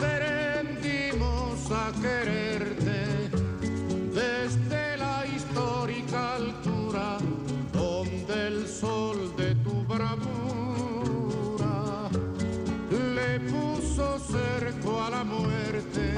Aprendimos 0.00 1.18
a 1.72 1.92
quererte 2.00 3.28
desde 4.14 4.96
la 4.98 5.26
histórica 5.26 6.36
altura 6.36 7.18
donde 7.72 8.46
el 8.46 8.68
sol 8.68 9.34
de 9.36 9.56
tu 9.56 9.84
bravura 9.84 10.18
le 13.16 13.40
puso 13.50 14.20
cerco 14.20 15.02
a 15.02 15.10
la 15.10 15.24
muerte. 15.24 16.14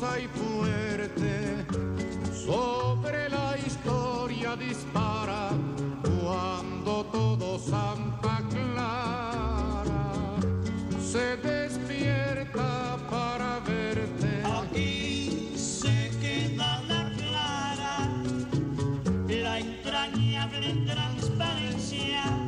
poderosa 0.00 0.18
y 0.18 0.28
fuerte 0.28 1.66
sobre 2.32 3.28
la 3.28 3.56
historia 3.66 4.56
dispara 4.56 5.50
cuando 6.02 7.04
todo 7.06 7.58
Santa 7.58 8.42
Clara 8.50 10.12
se 11.00 11.36
despierta 11.36 12.96
para 13.10 13.60
verte. 13.60 14.42
Aquí 14.44 15.52
se 15.56 16.10
queda 16.20 16.82
la 16.88 17.12
clara, 17.16 18.08
la 19.28 19.58
entrañable 19.58 20.86
transparencia 20.86 22.39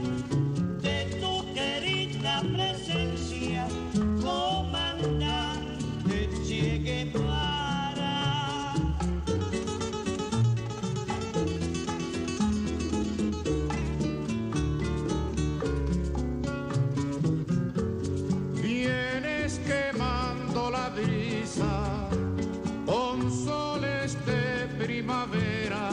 primavera 25.03 25.91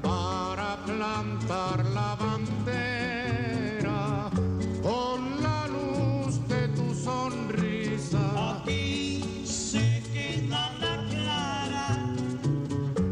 para 0.00 0.76
plantar 0.86 1.84
la 1.86 2.14
bandera 2.14 2.70
con 4.80 5.42
la 5.42 5.66
luz 5.66 6.46
de 6.46 6.68
tu 6.68 6.94
sonrisa. 6.94 8.20
Aquí 8.54 9.44
se 9.44 10.00
queda 10.12 10.70
la 10.80 11.04
clara, 11.10 11.88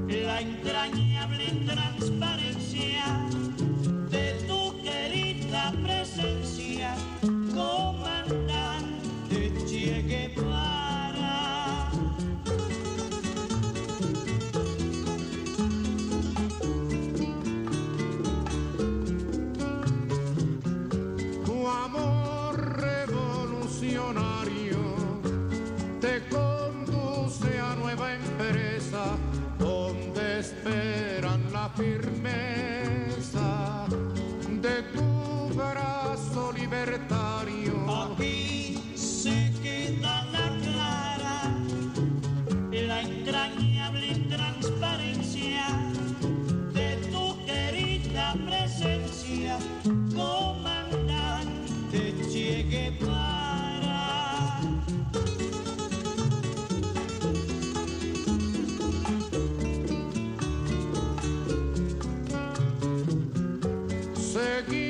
la 0.06 0.40
entrañable 0.40 1.46
transparencia 1.66 3.26
de 4.08 4.34
tu 4.46 4.80
querida 4.82 5.72
presencia. 5.82 6.29
Again. 64.40 64.89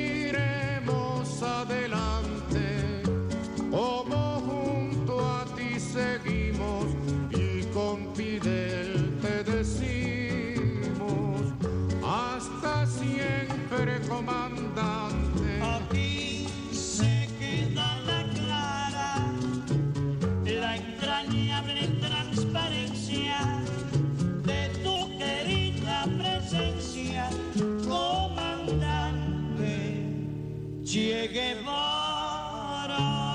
Che 30.90 31.28
Guevara. 31.30 33.29